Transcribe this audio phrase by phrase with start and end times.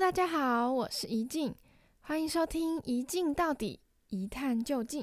[0.00, 1.54] 大家好，我是宜静，
[2.00, 3.78] 欢迎收听《一静到底，
[4.08, 5.02] 一探究竟》。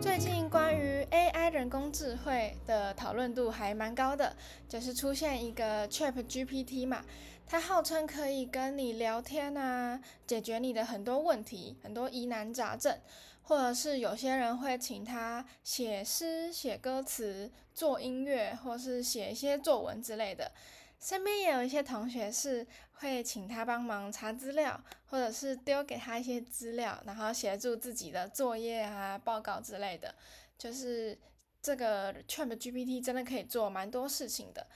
[0.00, 4.34] 最近关于 AI 人工智慧的讨论度还蛮高的，
[4.66, 7.04] 就是出现一个 ChatGPT 嘛，
[7.46, 12.98] 它号称可以跟你聊天啊，解决你的很多问题，很多疑难杂症，
[13.42, 20.50] 或者是有些人会请他写诗、写歌词、做音乐，或是写一些作文之类的。
[20.98, 30.14] 身边也有一些同学是会请他帮忙查资料，或者是丢给他一些资料，然后协助自己的作业啊、报告之类的，
[30.58, 31.18] 就是。
[31.64, 34.66] 这个 ChatGPT 真的可以做蛮多事情的。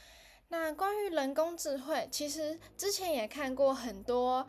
[0.49, 4.47] 那关于人工智慧，其实之前也看过很多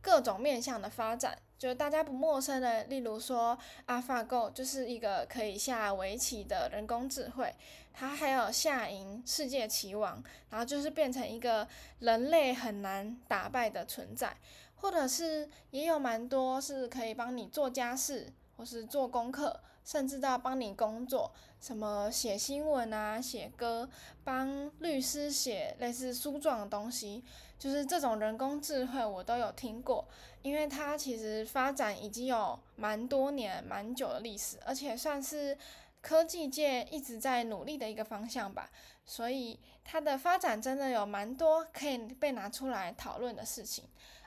[0.00, 7.54] 各种面向的发展，就大家不陌生的，例如说 AlphaGo 就是一个可以下围棋的人工智慧，
[7.92, 11.66] 它还有下赢世界棋王，然后就是变成一个
[12.00, 14.36] 人类很难打败的存在，
[14.74, 18.32] 或者是也有蛮多是可以帮你做家事。
[18.58, 21.30] 或是做功课，甚至到帮你工作，
[21.66, 23.90] 什么写新闻啊、写歌，
[24.22, 27.24] 帮律师写类似诉状的东西，
[27.58, 30.06] 就是这种人工智慧我都有听过，
[30.42, 35.58] 因为它其实发展已经有蛮多年、蛮久的历史，而且算是
[36.00, 38.70] 科技界一直在努力的一个方向吧，
[39.04, 43.82] 所以它的发展真的有蛮多可以被拿出来讨论的事情，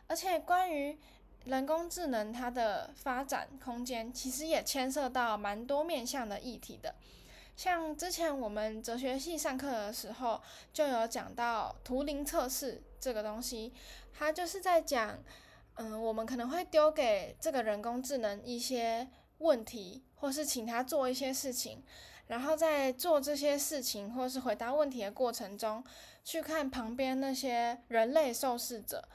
[0.07, 0.99] 而且关于。
[1.45, 6.93] 人工智能它的发展空间其实也牵涉到蛮多面向的议题的，
[7.59, 13.73] 像之前我们哲学系上课的时候就有讲到图灵测试这个东西，
[14.13, 15.19] 它就是在讲，
[15.73, 21.83] 嗯，我们可能会丢给这个人工智能一些问题，或是请他做一些事情，
[22.27, 25.83] 然后在做这些事情或是回答问题的过程中，
[26.23, 29.05] 去看旁边那些人类受试者。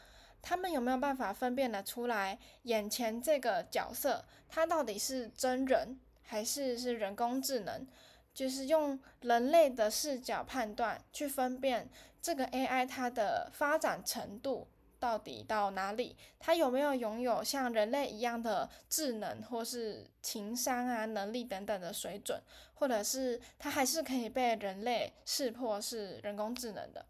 [0.43, 7.87] 他们有没有办法分辨得出来，眼前这个角色他到底是真人还是是人工智能？
[8.35, 11.89] 就是用人类的视角判断，去分辨
[12.21, 14.67] 这个 AI 它的发展程度
[14.99, 16.17] 到底到哪里？
[16.39, 22.43] 它有没有拥有像人类一样的智能或是情商啊、能力等等的水准？
[22.75, 27.07] 或者是它还是可以被人类识破是人工智能的？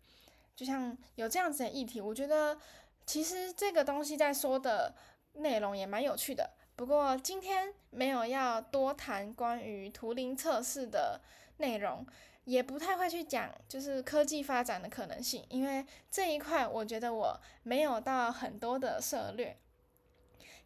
[0.55, 2.57] 就像有这样子的议题，我觉得。
[3.07, 4.95] 其实这个东西在说的
[5.35, 11.21] 内容也蛮有趣的，不过今天没有要多谈关于图灵测试的
[11.59, 12.07] 内容，
[12.45, 19.57] 也不太会去讲就是科技发展的可能性，因为这一块我觉得我没有到很多的涉略。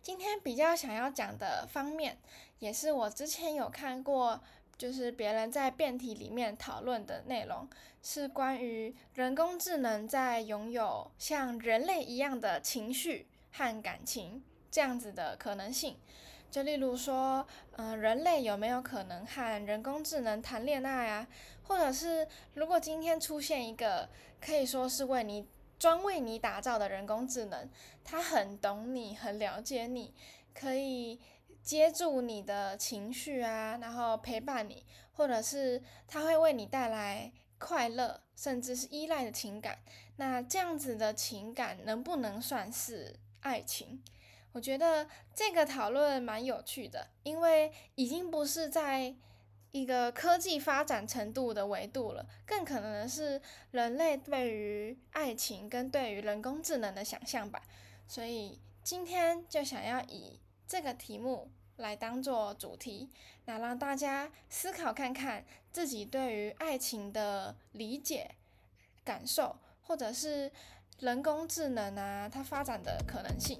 [0.00, 2.18] 今天比较想要讲的方面，
[2.58, 4.40] 也是我之前有看过。
[4.78, 7.68] 就是别人在辩题里面讨论的内容，
[8.00, 14.40] 是关于人工智能在拥有像人类一样的情绪和感情
[14.70, 15.96] 这样子的可能性。
[16.50, 21.26] 就例如说，嗯、人类有没有可能和人工智能谈恋爱啊？
[21.62, 24.08] 或者是如果今天出现一个
[24.40, 25.46] 可以说是为你
[25.78, 27.68] 专为你打造的人工智能，
[28.02, 30.14] 它很懂你，很了解你，
[30.54, 31.20] 可以。
[31.60, 39.78] 接住你的情绪啊，然后陪伴你，或者是他会为你带来快乐，甚至是依赖的情感。
[40.16, 44.02] 那这样子的情感能不能算是爱情？
[44.52, 49.14] 我觉得这个讨论蛮有趣的，因为已经不是在
[49.70, 57.62] 一个科技发展程度的维度了，更可能是人类对于爱情跟对于人工智能的想象吧。
[58.06, 61.50] 所以今天就想要以这个题目。
[61.78, 63.08] 来当做主题，
[63.44, 68.34] 那让大家思考看看自己对于爱情的理解、
[69.04, 70.50] 感受，或者是
[70.98, 73.56] 人工智能啊，它发展的可能性。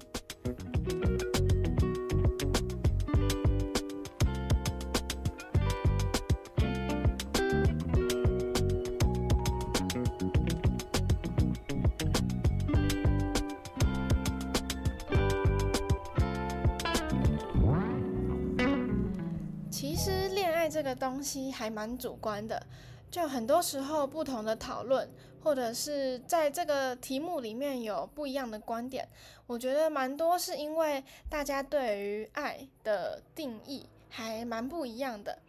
[19.71, 22.61] 其实恋爱这个东西还蛮主观的，
[23.09, 25.09] 就很多时候不同的讨论，
[25.43, 29.07] 或者是在这个题目里面有不一样的观点。
[29.47, 35.39] 我觉得蛮多是因为大家对于爱的定义还蛮不一样的。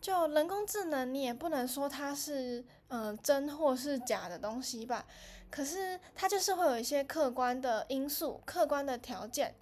[0.00, 5.04] 就人工智能，你也不能说它是嗯、真或是假的东西吧。
[5.50, 9.54] 可是它就是会有一些客观的因素、客观的条件，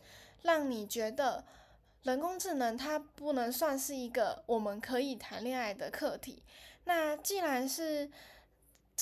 [0.42, 1.44] 让你觉得
[2.02, 6.42] 人工智能它不能算是一个我们可以谈恋爱的课题。
[6.84, 8.10] 那既然是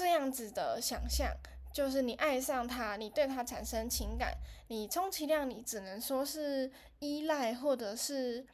[0.00, 1.30] 这样子的想象，
[1.74, 4.32] 就是你爱上它，你对它产生情感，
[4.68, 8.46] 你充其量你只能说是依赖，或者是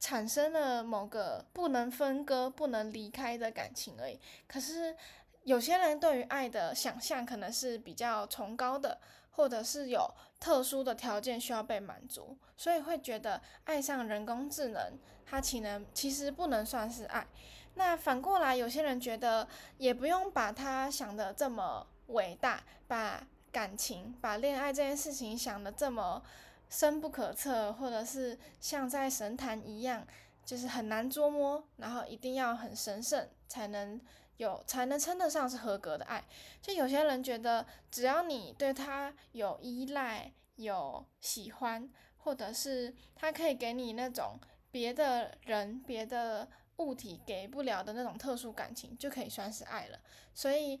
[0.00, 4.18] 产生了某个不能分割、不能离开的感情而已。
[4.48, 4.96] 可是
[5.42, 8.98] 有些人对于爱的想象可能是比较崇高的，
[9.32, 10.10] 或者是有
[10.40, 17.26] 特殊的条件需要被满足，所以会觉得爱上人工智能，它其能其实不能算是爱。
[17.76, 19.48] 那反过来，有些人觉得
[19.78, 26.22] 也不用把他想得这么伟大，把感情、把恋爱这件事情想得这么
[26.70, 30.06] 深不可测，或者是像在神坛一样，
[30.44, 34.00] 就是很难捉摸，然后一定要很神圣才能
[34.36, 36.24] 有，才能称得上是合格的爱。
[36.62, 44.38] 就有些人觉得，只要你对他有依赖、有喜欢，或者是他可以给你那种
[44.70, 46.48] 别的人、别的。
[46.78, 49.98] 物体给不了的那种特殊感情，就可以算是爱了。
[50.34, 50.80] 所以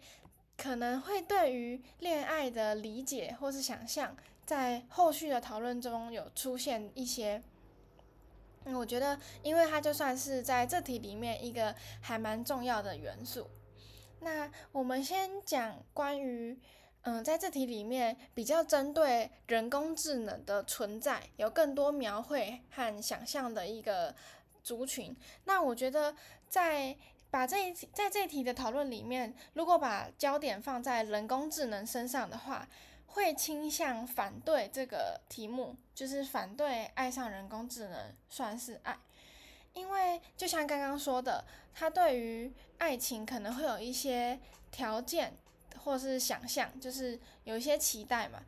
[0.56, 7.42] 可能会对于恋爱的理解或是想象，在后续的讨论中有出现一些。
[8.64, 13.48] 我觉得，因为它就算是在这题里面一个还蛮重要的元素。
[14.20, 16.58] 那我们先讲关于，
[17.02, 24.14] 嗯，在这题里面比较针对人工智能的存在，有更多描绘和想象的一个。
[24.64, 25.14] 族群，
[25.44, 26.16] 那我觉得
[26.48, 26.96] 在
[27.30, 32.66] 把这一在这一题的讨论里面，如果把焦点放在人工智能身上的话，
[33.06, 38.96] 会倾向反对这个题目，就是反对爱上人工智能算是爱，
[39.74, 41.44] 因为就像刚刚说的，
[41.74, 44.40] 他对于爱情可能会有一些
[44.70, 45.36] 条件
[45.84, 48.40] 或是想象，就是有一些期待嘛。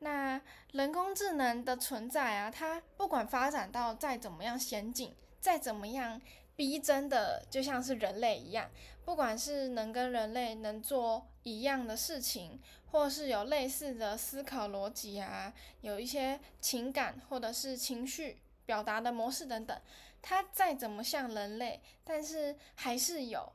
[0.00, 0.40] 那
[0.72, 5.14] 人工智能的存在啊，它不管发展到再怎么样先进。
[5.44, 6.18] 再怎么样
[6.56, 8.70] 逼真的，就像是人类一样，
[9.04, 15.52] 不管是能跟人类能做一样的事情，或是有类似的思考逻辑啊，
[15.82, 19.78] 有一些情感或者是情绪表达的模式等等，
[20.22, 23.52] 它再怎么像人类，但是还是有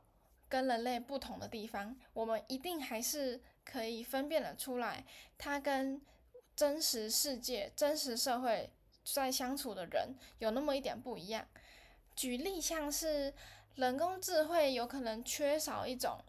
[0.48, 5.04] 跟人类不同的地方，我们一定还是可以分辨得出来，
[5.36, 6.00] 它跟
[6.54, 8.70] 真实世界、真实社会
[9.02, 11.44] 在相处的人有那么一点不一样。
[12.14, 13.32] 举例像是
[13.76, 16.22] 人工智慧有可能缺少一种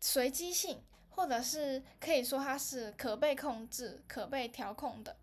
[0.00, 5.16] 随机性，或者是可以说它是可被控制、可被调控的。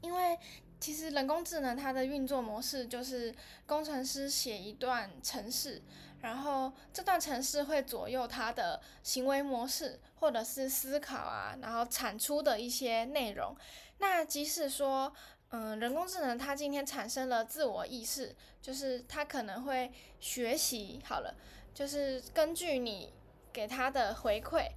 [0.00, 0.38] 因为
[0.80, 3.34] 其实人工智能它的运作模式就是
[3.66, 5.82] 工程师写一段程式，
[6.22, 13.54] 然后这段程式会左右它的行为模式，或者是思考啊，然后产出的一些内容。
[13.98, 15.12] 那即使说，
[15.50, 21.34] 嗯，人工智能它今天产生了自我意识，就是它可能会学习好了，
[21.74, 23.12] 就是根据你
[23.52, 24.68] 给它的回馈，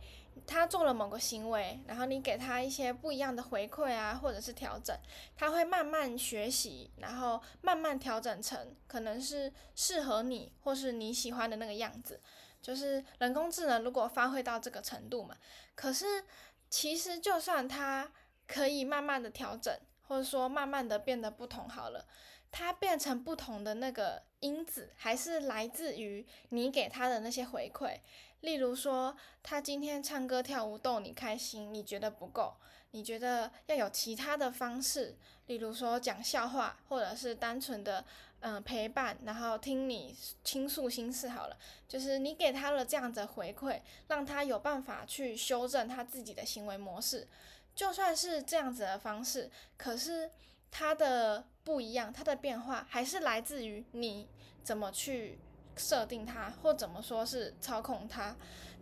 [0.48, 4.98] 它做了某个行为，然后你给它一些不一样的回馈啊，或者是调整，
[5.36, 12.20] 它会慢慢学习，然后慢慢调整成可能是适合你或是你喜欢的那个样子。
[12.64, 15.36] 就是人工智能如果发挥到这个程度嘛，
[15.76, 16.24] 可是
[16.68, 18.12] 其实就算它
[18.48, 19.78] 可以慢慢的调整。
[20.14, 22.06] 或者说，慢慢的变得不同好了，
[22.52, 27.98] 它变成不同的那个因子，还是来自于你给他的那些回馈。
[28.42, 32.54] 例如说，他今天唱歌跳舞逗你开心，你觉得不够，
[32.92, 35.18] 你觉得要有其他的方式，
[35.48, 38.06] 例如说讲笑话，或者是单纯的
[38.42, 41.58] 嗯、陪伴，然后听你倾诉心事好了。
[41.88, 47.28] 就是你给他了这样的回馈，让他有办法去修正他自己的行为模式。
[47.76, 50.30] 就算是这样子的方式，可是
[50.70, 54.28] 它的不一样，它的变化还是来自于你
[54.64, 55.40] 怎么去
[55.76, 58.36] 设定它，或怎么说是操控它。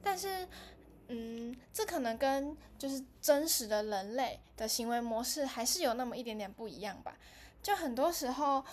[0.04, 0.48] 但是，
[1.08, 7.18] 嗯，这可能跟就是真实的人类的行为模式还是有那么一点点不一样吧。
[7.62, 8.64] 就很多时候，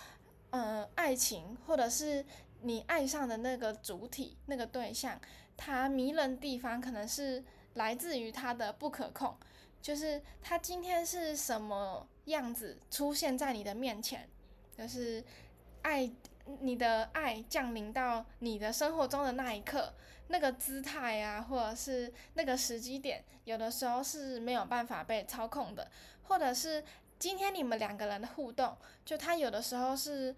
[0.51, 2.25] 嗯，爱情或者是
[2.63, 5.21] 你爱上的那个主体、那个对象，
[5.57, 7.45] 它迷人地方可能是
[7.75, 9.37] 来自于它的不可控。
[9.80, 14.28] 就是他今天是什么样子出现在你的面前，
[14.76, 15.23] 就是
[15.82, 16.11] 爱
[16.61, 19.92] 你的爱降临到你的生活中的那一刻，
[20.28, 25.90] 那个姿态啊，或者是那个时机点，有的时候是没有办法被操控的，
[26.23, 26.82] 或者是
[27.18, 30.35] 今天你们两个人的互动，就他有的时候是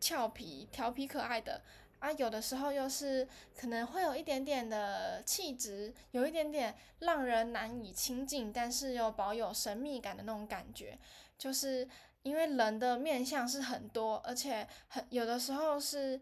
[0.00, 1.62] 俏皮、调皮、可爱的，
[1.98, 3.26] 啊，有的时候又是
[3.56, 10.98] 可能会有一点点的气质，有一点点让人难以亲近，但是又保有神秘感的那种感觉。
[11.38, 11.88] 就是
[12.22, 16.20] 因为人的面相是很多，而且很有的时候是，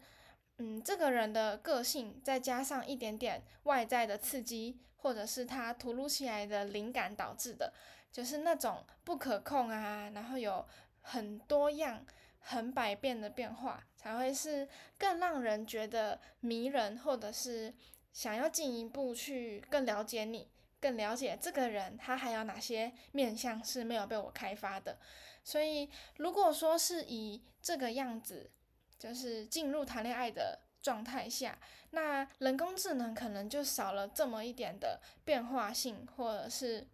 [0.59, 7.73] 嗯，这个人的个性再加上一点点外在的刺激，或者是他突如其来的灵感导致的，
[8.13, 10.65] 就是那种不可控啊，然后有
[11.03, 12.05] 很多样。
[12.47, 17.75] 很百变的变化，才会是更让人觉得迷人，或者是
[18.13, 24.99] 想要进一步去更了解你，更了解这个人，他还有哪些面向是没有被我开发的。
[25.43, 28.51] 所以，如果说是以这个样子，
[28.99, 31.59] 就是进入谈恋爱的状态下，
[31.91, 36.87] 那人工智能可能就少了这么一点的变化性，或者是。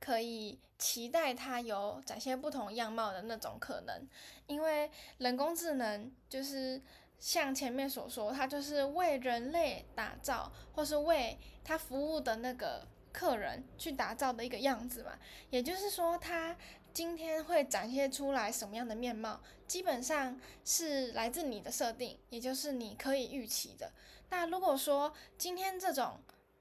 [0.00, 4.08] 可以期待它有展现不同样貌的那种可能，
[4.46, 6.80] 因为人工智能就是
[7.18, 15.12] 像前面所说，它就是为人类打造，或是为他服务的那个客人去打造的一个样子嘛。
[15.50, 16.56] 也就是说，它
[16.94, 23.92] 今天会展现出来什么样的面貌，基本上是来自你的设定，也就是你可以预期的。
[24.30, 26.20] 那如果说今天这种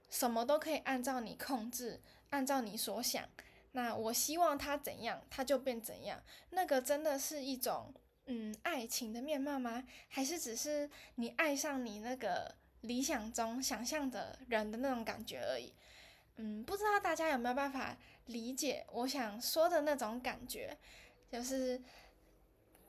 [0.09, 2.01] 什么都可以按照你控制。
[2.29, 3.27] 按照你所想，
[3.71, 6.21] 那我希望他怎样，他就变怎样。
[6.51, 7.93] 那个真的是一种
[8.25, 9.83] 嗯爱情的面貌吗？
[10.07, 15.73] 还是只是你爱上你那个理想中想象的人的那种感觉而已？
[16.37, 20.77] 嗯，不知道大家有没有办法理解我想说的那种感觉？
[21.31, 21.81] 就是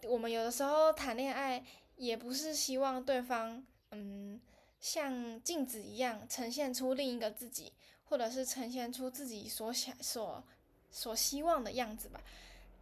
[0.05, 1.65] 我们有的时候谈恋爱，
[1.97, 4.41] 也不是希望对方嗯
[4.81, 7.73] 像镜子一样呈现出另一个自己。
[8.11, 10.43] 或者是呈现出自己所想、所
[10.91, 12.21] 所希望的样子吧。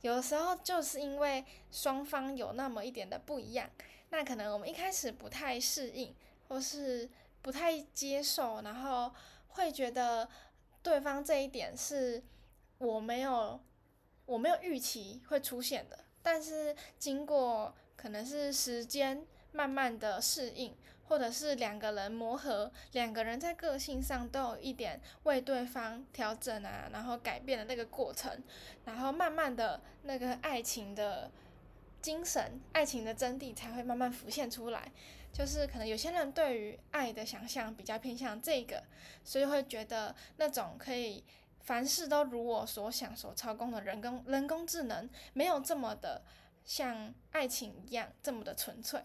[0.00, 3.68] 有的时候就是因为双方有那么一点的不一样，
[4.08, 6.14] 那可能我们一开始不太适应，
[6.48, 7.06] 或是
[7.42, 9.12] 不太接受，然后
[9.48, 10.26] 会觉得
[10.82, 12.22] 对方这一点是
[12.78, 13.60] 我没有、
[14.24, 15.98] 我没有预期会出现的。
[16.22, 20.74] 但是经过可能是时间慢慢的适应。
[21.08, 28.30] 或者是两个人磨合，两个人在个性上都有一点为对方调整啊，然后改变的那个过程，
[28.84, 31.30] 然后慢慢的那个爱情的
[32.02, 34.92] 精神、爱情的真谛才会慢慢浮现出来。
[35.32, 38.82] 就是可能有些人对于爱的想象比较偏向这个，
[39.24, 41.22] 所以会觉得那种可以
[41.60, 46.22] 凡事都如我所想、所操控的人工人工智能，没有这么的
[46.64, 49.00] 像爱情一样这么的纯粹。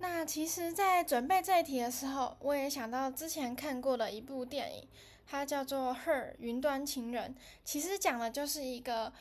[0.00, 4.86] 那其实，在准备这一题的时候，我也想到之前看过的一部电影，
[5.26, 7.34] 它叫做《Her 云端情人》。
[7.64, 9.12] 其实讲的就是一个，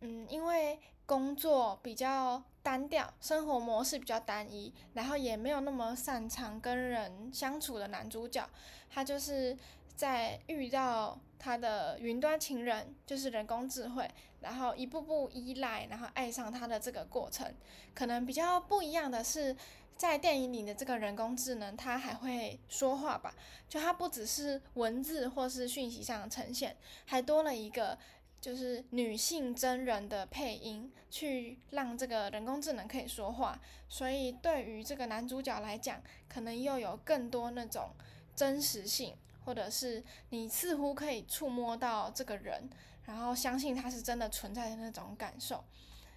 [0.00, 8.48] 嗯，因为工作比较单调，生活模式比较单一，然后也没有那么擅长跟人相处的男主角，
[8.88, 9.54] 他就是
[9.94, 14.10] 在遇到他的云端情人，就是人工智慧，
[14.40, 17.54] 然后一步步依赖，然后爱上他的这个过程。
[17.94, 19.54] 可能比较不一样的是。
[19.96, 23.32] 在电影里的这个人工智能，它还会说话吧？
[23.68, 27.96] 就它不只是文字或是讯息上的呈现，还多了一个
[28.40, 33.60] 就是女性真人的配音，去让这个人工智能可以说话。
[33.88, 37.90] 所以对于这个男主角来讲，可能又有更多那种
[38.34, 42.68] 真实性，或者是你似乎可以触摸到这个人，
[43.04, 45.62] 然后相信他是真的存在的那种感受。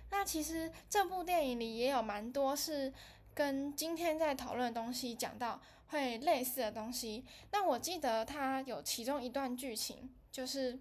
[0.09, 2.91] 那其实这部电影里也有蛮多是。
[3.35, 10.79] 跟今天在讨论的东西讲到会类似的东西，那我记得他有其中一段剧情，就是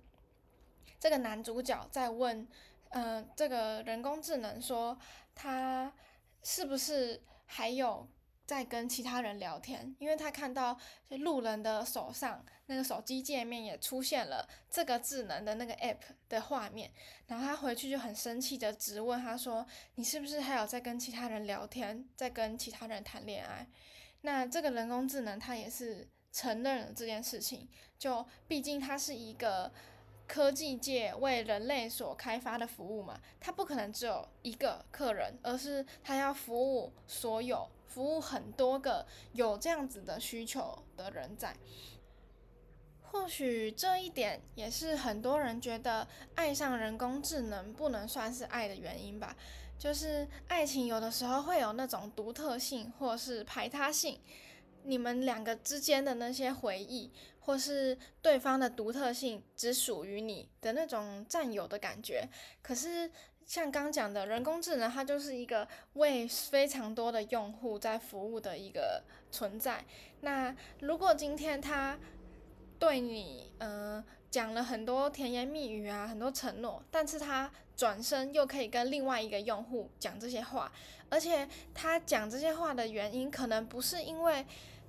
[0.99, 2.49] 这个男主角在问，
[2.89, 4.97] 呃，这个人工智能说
[5.35, 5.93] 他
[6.43, 8.09] 是不是还有。
[8.47, 10.79] 在跟其他人聊天，因为他看到
[11.21, 15.97] 路人的手上那个手机界面也出现了这个智能的那个 app
[16.29, 16.91] 的画面，
[17.27, 23.67] 然后他回去就很生气的质问他说：“你是不是还有在跟其他人聊天，在跟其他人谈恋爱？”
[24.21, 29.73] 那这个人工智能他也是承认了这件事情，就毕竟它是一个
[30.27, 37.71] 科技界为人类所开发的服务嘛，它不可能只有一个客人，而是它要服务所有。
[37.95, 41.57] 服务很多个有这样子的需求的人在，
[43.01, 49.37] 或许这一点也是很多人觉得爱上人工智能不能算是爱的原因吧。
[49.79, 54.19] 就是爱情有的时候会有那种独特性或是排他性，
[54.83, 62.29] 你们两个之间的那些回忆或是对方的独特性只属于你的那种占有的感觉。
[62.61, 63.09] 可是
[63.47, 69.85] 像刚讲的人工智能，它就是一个为非常多的用户在服务的一个存在。
[70.21, 71.99] 那如果今天它
[72.79, 80.71] 对你，嗯、讲了很多甜言蜜语啊，很多承诺，但是他转身又可以跟另外一个用户讲这些话，
[81.09, 84.45] 而且他讲这些话的原因，可能不是因为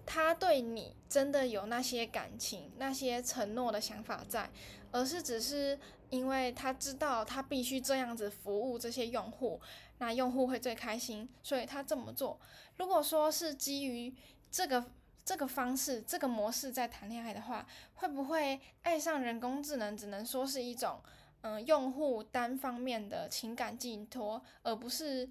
[0.05, 4.50] 他对你真的有那些感情、那些承诺的想法在，
[4.91, 5.77] 而是只是
[6.09, 9.59] 因为他知道他必须这样子服务这些用户，
[9.97, 12.39] 那用户会最开心，所以他这么做。
[12.77, 14.13] 如果说是基于
[14.51, 14.85] 这个。
[15.27, 19.97] 这个方式，这个模式在谈恋爱的话，会不会爱上人工智能？
[19.97, 21.01] 只能说是一种，
[21.41, 25.27] 嗯、用户单方面的情感寄托，而不是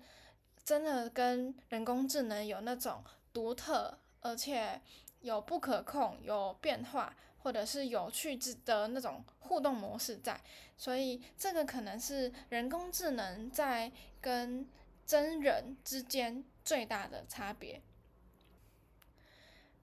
[0.65, 4.81] 真的跟人工智能有那种独特，而且
[5.25, 10.39] 有不可控、有变化，或者是有趣之的那种互动模式在。
[10.77, 13.91] 所以，这个可能是人工智能在
[14.21, 14.69] 跟
[15.07, 17.81] 真人之间最大的差别。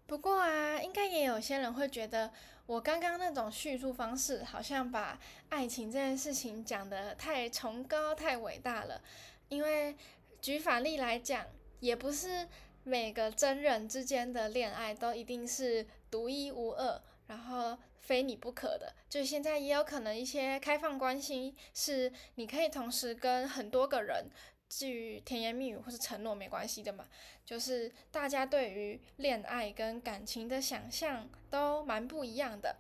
[0.06, 2.32] 不过啊，应该也有些人会觉得
[2.68, 5.20] 我刚刚那种叙述方式，好像把
[5.50, 9.02] 爱情这件事情讲得太崇高、太伟大了。
[9.50, 9.98] 因为
[10.40, 11.48] 举反例来讲，
[11.80, 12.48] 也不是
[12.84, 18.94] 每个真人之间的恋爱都一定是独一无二，然后非你不可的。
[19.10, 24.26] 就现在也有可能一些开放关系，是你可以同时跟很多个人。
[24.74, 27.06] 至于甜言蜜语或是承诺没关系的嘛，
[27.46, 32.78] 就是大家对于恋爱跟感情的想象都蛮不一样的。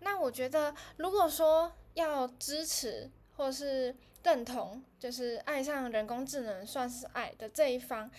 [0.00, 8.10] 那我觉得，如果说要支持或是认同，就是爱上人工智能算是爱的这一方，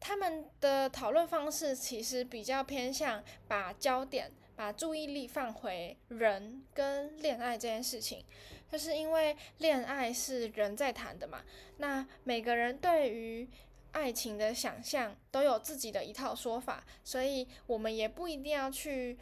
[0.00, 8.24] 他们的讨论方式其实比较偏向把焦点、把注意力放回人跟恋爱这件事情。
[8.72, 11.42] 就是因为恋爱是人在谈的嘛，
[11.78, 13.48] 那每个人对于
[13.90, 19.18] 爱情的想象都有自己的一套说法，所以我们也不一定要去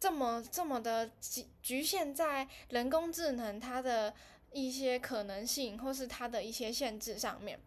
[0.00, 4.14] 这么这么的局局限在人工智能它的
[4.52, 7.60] 一些可能性或是它的一些限制上面。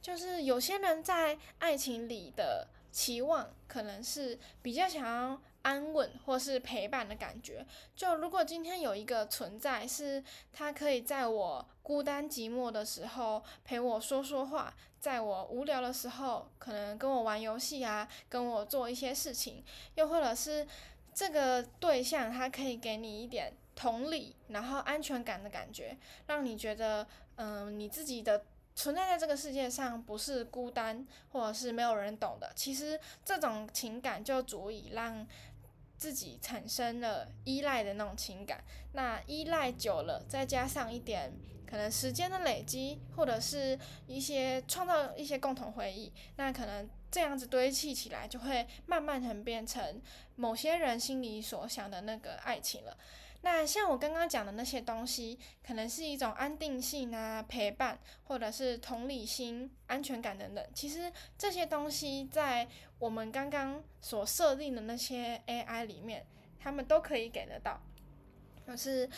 [0.00, 5.40] 就是有些人在爱情里的期望，可能是比较想要。
[5.62, 19.62] 安稳或是陪伴的感觉，就如果今天有一个存在，是他可以在我孤单寂寞的时候陪我说说话，在我无聊的时候可能跟我玩游戏啊，跟我做一些事情，
[19.96, 20.66] 又或者是
[21.12, 28.44] 这个对象他可以给你一点同理，然后安全感的感觉，让你觉得，嗯、你自己的
[28.78, 32.52] 存在在这个世界上不是孤单，或者是没有人懂的。
[32.54, 35.26] 其实这种情感就足以让。
[35.98, 38.62] 自己产生了依赖的那种情感，
[38.92, 41.32] 那依赖久了，再加上一点
[41.66, 50.00] 可能时间的累积，或者是一些创造一些共同回忆，那可能这样子堆砌起来，就会慢慢成变成
[50.36, 52.96] 某些人心里所想的那个爱情了。
[53.40, 60.66] 那像我刚刚讲的那些东西，可能是一种安定性啊、陪伴，或者是同理心、安全感等等。
[60.74, 66.26] 其实这些东西在我们刚刚所设定的那些 AI 里面，
[66.58, 67.80] 他们都可以给得到。
[68.66, 69.08] 就是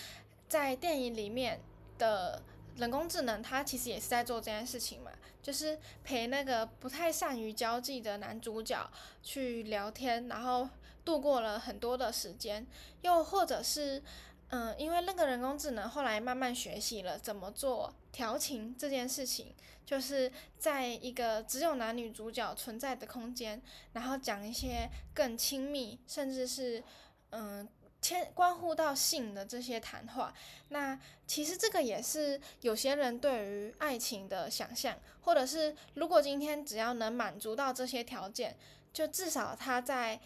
[0.48, 1.58] 在电影里面
[1.96, 2.42] 的
[2.76, 5.10] 人工智能，它其实也是在做这件事情嘛，
[5.42, 8.90] 就是陪那个不太善于交际的男主角
[9.22, 10.68] 去聊天，然后。
[11.04, 12.66] 度过了很多的时间，
[13.02, 14.02] 又或者是，
[14.48, 19.54] 嗯，因为那个人工智能后来慢慢学习了怎么做调情这件事情，
[19.86, 23.60] 就是在一个只有男女主角存在的空间，
[23.92, 26.82] 然后讲一些更亲密，甚至是，
[27.30, 27.66] 嗯，
[28.02, 30.34] 牵关乎到性的这些谈话。
[30.68, 38.56] 那其实这个也是有些人对于爱情的想象，或者是如果今天只要能满足到这些条件，
[38.92, 40.20] 就至少他在。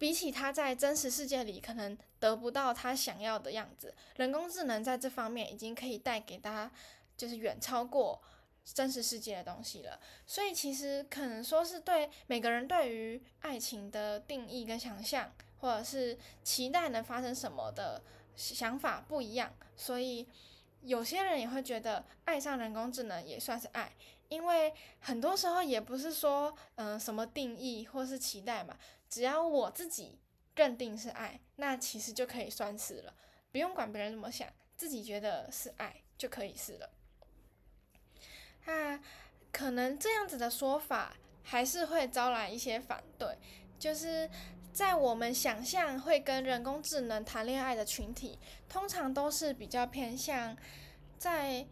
[0.00, 6.70] 比起他在真实世界里可能得不到他想要的样子，人工智能在这方面已经可以带给他，
[7.18, 8.18] 就是远超过
[8.64, 10.00] 真实世界的东西了。
[10.26, 18.02] 所以其实可能说是对每个人对于爱情的定义跟想象，或者是期待能发生什么的
[18.34, 19.52] 想法不一样。
[19.76, 20.26] 所以
[20.80, 23.92] 有些人也会觉得爱上人工智能也算是爱，
[24.30, 28.78] 因为很多时候也不是说嗯、什么定义或是期待嘛。
[29.10, 30.18] 只要我自己
[30.56, 33.12] 认定是爱，那其实就可以算是了，
[33.52, 36.90] 不用管别人怎么想，自己觉得是爱就可以是了。
[38.66, 39.00] 那
[39.50, 43.36] 可能这样子的说法还是会招来一些反对，
[43.78, 44.30] 就是
[44.72, 50.56] 在我们想象会跟人工智能谈恋爱的群体，通常都是比较偏向
[51.18, 51.66] 在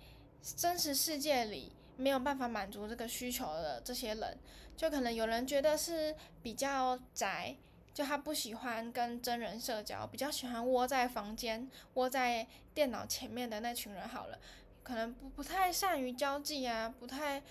[0.56, 4.38] 真实世界里没有办法满足这个需求的这些人，
[4.78, 7.56] 就可能有人觉得是比较宅，
[7.92, 14.08] 就他不喜欢跟真人社交，比较喜欢窝在房间、窝在电脑前面的那群人。
[14.08, 14.38] 好了，
[14.84, 17.42] 可能不不太善于交际啊，不太。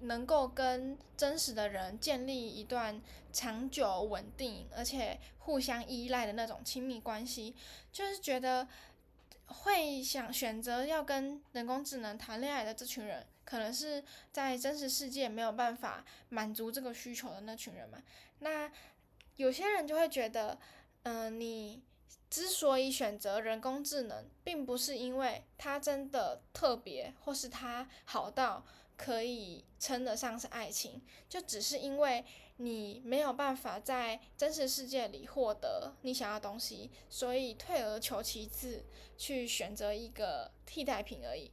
[0.00, 3.00] 能够跟真实的人建立一段
[3.32, 7.54] 长久、稳定，而且互相依赖的那种亲密关系，
[7.92, 8.66] 就是觉得
[9.50, 18.02] 会想选择要跟人工智能谈恋爱的这群人，可能是在真实世界没有办法满足这个需求的那群人嘛。
[18.38, 18.70] 那
[19.36, 20.58] 有些人就会觉得，
[21.02, 21.82] 嗯、你
[22.30, 28.64] 之所以选择人工智能，并不是因为它真的特别，或是它好到。
[28.96, 32.22] 可以称得上是爱情，就只是因为
[32.62, 38.84] 你没有办法在真实世界里获得你想要的东西，所以退而求其次
[39.16, 41.50] 去选择一个替代品而已。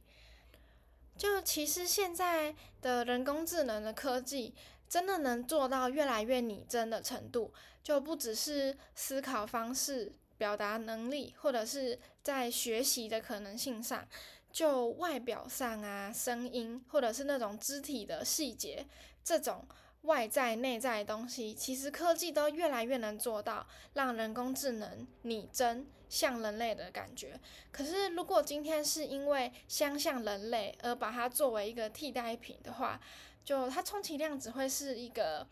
[1.16, 4.54] 就其实现在的人工智能的科技，
[4.86, 14.06] 真的能做到越来越拟真的程度，就不只是思考方式、表达能力，或者是在学习的可能性上。
[14.50, 18.86] 就外表上啊，声音或者是那种肢体的细节，
[19.22, 19.66] 这种
[20.02, 27.38] 外在内在的东西，其实科技都越来越能做到，让人工智能拟真像人类的感觉。
[27.70, 33.00] 可是，如果今天是因为相像人类而把它作为一个替代品的话，
[33.44, 35.46] 就它充其量只会是一个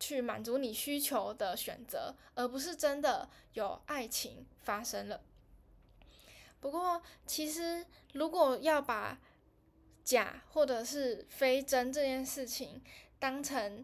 [0.00, 5.20] 去满足你需求的选择，而不是真的有爱情发生了。
[6.60, 9.18] 不过，其实如果要把
[10.02, 12.82] 假或者是非真这件事情
[13.24, 13.82] 当成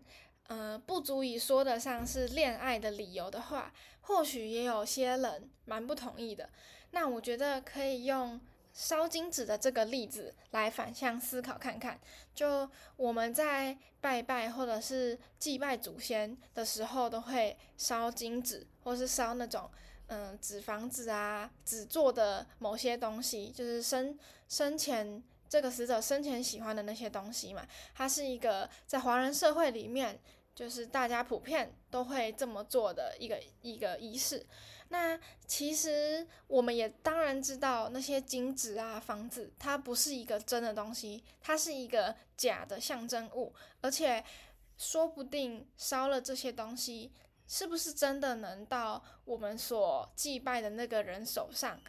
[0.49, 3.73] 呃不足以说得上是恋爱的理由的话，
[4.03, 6.51] 或许也有些人蛮不同意的。
[6.91, 8.39] 那我觉得可以用
[8.75, 11.99] 烧金纸的这个例子来反向思考看看。
[12.35, 19.71] 就我们在拜拜或者是祭拜祖先的时候，都会烧金纸，或是烧那种。
[20.13, 27.67] 嗯，纸房子啊，纸做的某些东西，就是生生前这个死者生前喜欢的那些东西嘛。
[27.95, 30.19] 它是一个在华人社会里面，
[30.55, 34.47] 就是大家普遍都会这么做的一个一个仪式。
[34.89, 44.25] 那其实我们也当然知道，那些金纸啊、房子，它不是一个真的东西，它是一个假的象征物，而且
[44.79, 47.13] 说不定烧了这些东西。
[47.53, 51.81] 是不是真的能到我们所祭拜的那个人手上？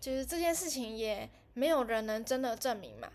[0.00, 3.10] 就是这件事情也没有人能真的证明嘛。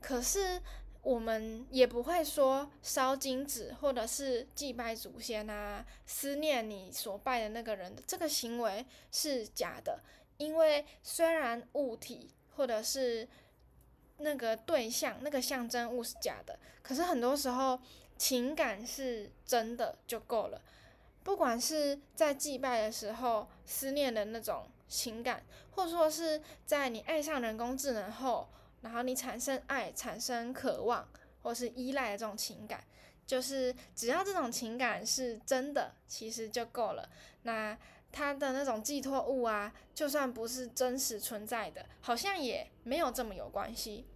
[0.00, 0.60] 可是
[1.02, 10.00] 我们也不会说烧金纸或者是祭拜祖先啊，思念你所拜的那个人的这个行为是假的。
[10.38, 13.28] 因为虽然物体或者是
[14.18, 17.78] 那个对象、那个象征物是假的，可是很多时候
[18.16, 20.60] 情感是真的就够了。
[21.22, 28.46] 不管是在祭拜的时候思念的那种情感，或者说是在你爱上人工智能后，
[28.82, 31.08] 然后你产生爱、产生渴望
[31.42, 32.84] 或是依赖的这种情感，
[33.26, 37.08] 就是只要这种情感是真的，其实就够了。
[37.44, 37.76] 那
[38.12, 44.06] 它的那种寄托物啊，就算不是真实存在的，好像也没有这么有关系。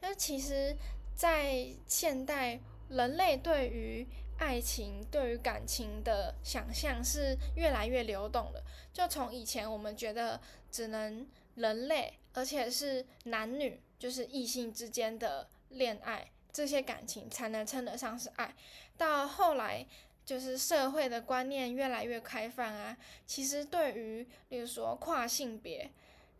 [0.00, 0.76] 那其实，
[1.14, 4.06] 在现代人类对于
[4.38, 8.62] 爱情对于感情的想象是越来越流动的。
[8.92, 18.54] 就从以前我们觉得只能人类，而且是男女，就是异性之间的恋爱，这些感情才能称得上是爱。
[18.96, 19.86] 到后来，
[20.24, 22.96] 就是社会的观念越来越开放啊。
[23.26, 25.90] 其实对于，例如说跨性别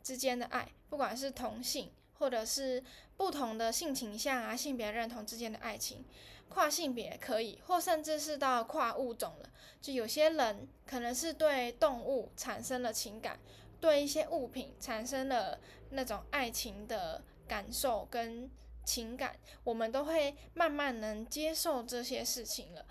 [0.02, 2.82] 之间的爱，不管是同性，或者是
[3.16, 6.04] 不同的性倾向啊、性别认同之间的爱情。
[6.48, 9.50] 跨性别可以，或甚至是到跨物种了。
[9.80, 13.38] 就有些人可能是对动物产生了情感，
[13.80, 15.58] 对一些物品产生了
[15.90, 18.50] 那种爱情的感受跟
[18.84, 22.84] 情感，我们都会慢慢能接受这些事情了。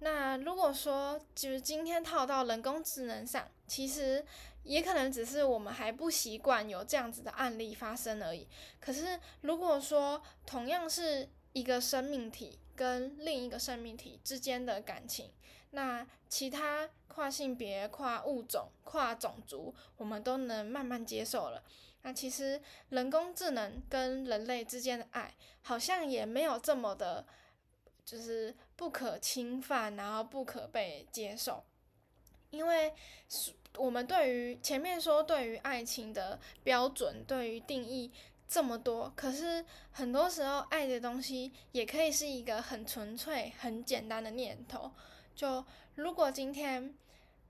[0.00, 4.24] 那如果说就是今天套到人工智能上，其实
[4.64, 8.46] 也可能只是我们还不习惯有这样子的案例发生而已。
[8.80, 15.30] 可是如果说同样是一个生命体跟另一个生命体之间的感情，
[15.70, 21.62] 那其他跨性别、跨物种、跨种族，我们都能慢慢接受了。
[22.02, 27.26] 那其实人工智能跟人类之间的爱，好像也没有这么的，
[28.04, 31.62] 就是不可侵犯，然后不可被接受。
[32.50, 32.92] 因为
[33.76, 38.10] 我们对于前面说对于爱情的标准，对于定义
[38.50, 44.90] 这么多，可是很多时候爱的东西也可以是一个很纯粹、很简单的念头。
[45.36, 46.92] 就如果今天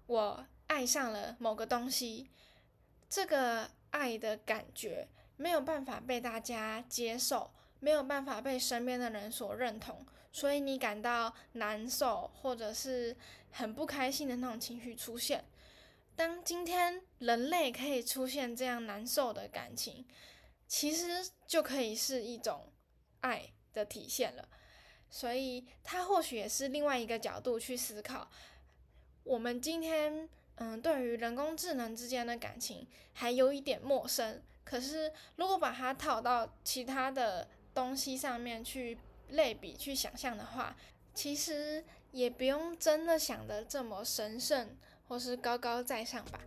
[0.07, 2.29] 我爱上了某个东西，
[3.09, 5.09] 这个爱的感觉
[5.39, 13.17] 没有办法被大家接受，没有办法被身边的人所认同，所以你感到难受，或者是
[13.51, 15.43] 很不开心的那种情绪出现。
[16.15, 20.05] 当今天人类可以出现这样难受的感情，
[20.71, 22.73] 其实就可以是一种
[23.23, 24.49] 爱的体现了。
[25.11, 28.31] 所以，它或许也是另外一个角度去思考。
[29.25, 34.41] 我们今天，嗯，对于人工智能之间的感情还有一点陌生。
[34.63, 38.97] 可是，如果把它套到其他的东西上面去
[39.31, 40.77] 类比、去想象的话，
[41.13, 44.77] 其实也不用真的想得这么神圣
[45.09, 46.39] 或是高高在上吧。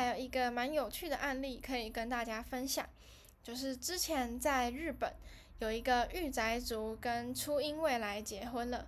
[0.00, 2.88] 还有一个蛮有趣的案例可以跟大家分享，
[3.42, 5.12] 就是之前在日本
[5.58, 8.86] 有一个御宅族跟初音未来结婚了。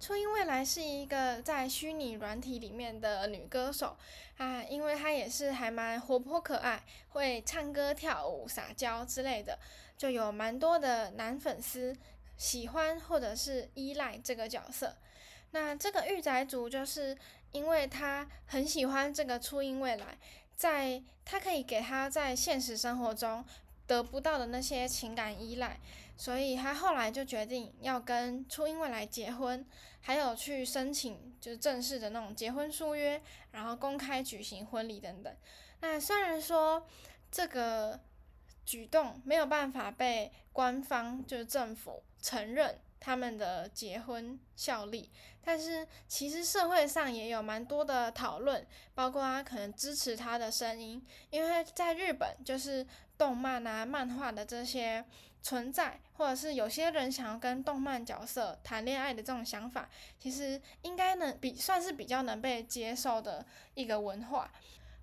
[0.00, 3.94] 初音未来是一个在虚拟软体里面的女歌手
[4.38, 9.58] 啊，因为她也是还蛮活泼可爱，会唱歌跳舞撒娇之类的，
[9.98, 11.94] 就有蛮多的男粉丝
[12.38, 14.96] 喜欢或者是依赖这个角色。
[15.50, 17.14] 那这个御宅族就是。
[17.56, 20.18] 因为他很喜欢这个初音未来，
[20.54, 23.42] 在他可以给他在现实生活中
[23.86, 25.80] 得不到的那些情感依赖，
[26.18, 29.64] 所以他后来就决定要跟初音未来结婚，
[30.02, 35.34] 还有去申请就是正式的那种结婚书约，然后公开举行婚礼等等。
[35.80, 36.86] 那虽然说
[37.30, 37.98] 这个
[38.66, 42.78] 举动没有办法被官方就是政府承认。
[42.98, 45.10] 他们的结婚效力，
[45.46, 52.84] 但是其实社会上也有蛮多的讨论，包括他可能支持他的声音，因为在日本就是
[53.16, 55.04] 动漫啊、漫画的这些
[55.40, 64.50] 存在，或者是有些人想要跟动漫角色谈恋爱的这种想法，其实应该能比算是比较能被接受的一个文化。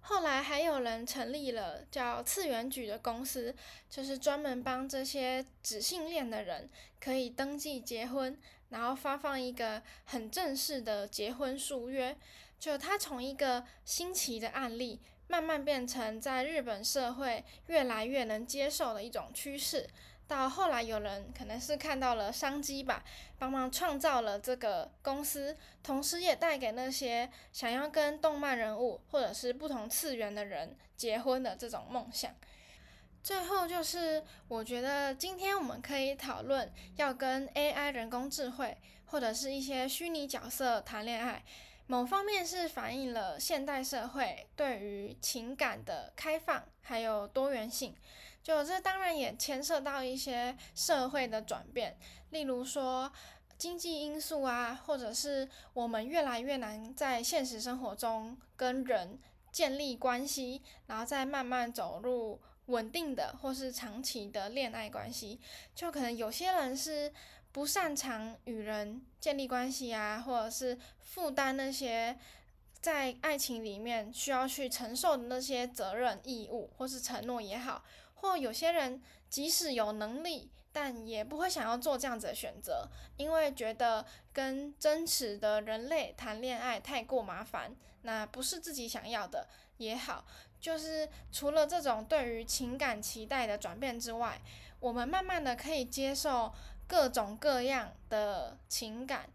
[0.06, 3.56] 后来还有人成立了叫次元举的公司，
[3.90, 8.38] 就是专门帮这些纸性恋的人可以登记结婚，
[8.74, 12.18] 然后发放一个很正式的结婚书约。
[12.60, 19.88] 就他从一个新奇的案例，慢慢变成在日本社会越来越能接受的一种趋势。
[20.26, 23.04] 到后来，有人可能是看到了商机吧，
[23.38, 32.34] 帮忙创造了这个公司，同时也带给那些想要跟动漫人物或者是不同次元的人结婚的这种梦想。
[33.24, 41.42] 最后就是，我觉得今天我们可以讨论要跟 AI 人工智慧或者是一些虚拟角色谈恋爱，
[41.88, 47.96] 某方面是反映了现代社会对于情感的开放还有多元性。
[48.44, 51.98] 就这当然也牵涉到一些社会的转变，
[52.32, 53.10] 例如说
[53.58, 59.18] 经济因素啊，或者是我们越来越难在现实生活中跟人
[59.50, 65.40] 建立关系，然后再慢慢走入稳定的或是长期的恋爱关系。
[65.76, 67.12] 就可能有些人是
[67.52, 72.18] 不擅长与人建立关系啊，或者是负担那些
[72.82, 77.84] 在爱情里面需要去承受的那些责任义务或是承诺也好。
[78.16, 89.48] 或有些人即使有能力，但也不会想要做这样子的选择，因为觉得跟真实的人类谈恋爱太过麻烦，那不是自己想要的
[89.78, 90.26] 也好。
[90.64, 94.40] 就是除了这种对于情感期待的转变之外，
[94.80, 96.54] 我们慢慢的可以接受
[96.88, 99.28] 各种各样的情感，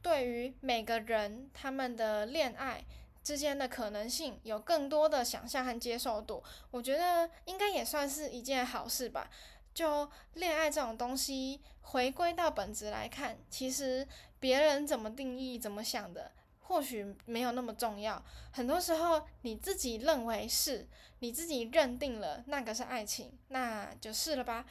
[0.00, 2.82] 对于每个人他们的恋爱。
[3.22, 9.30] 之间的可能性有更多的想象和接受度，我觉得应该也算是一件好事吧。
[9.72, 14.04] 就恋爱这种东西，回归到本质来看，其实
[14.40, 20.86] 别人怎么定义、怎么想的，或许没有那么重要，很多时候你自己认为是，
[21.18, 24.64] 你自己认定了那个是爱情，那就是了吧。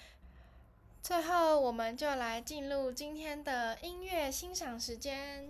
[1.04, 5.50] 最后，我们就来进入今天的音乐欣赏时间。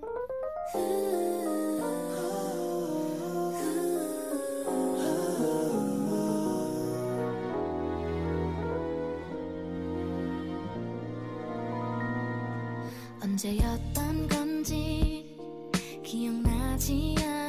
[16.11, 17.40] 기억나지 않아